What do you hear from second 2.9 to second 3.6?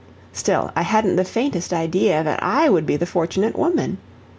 the fortunate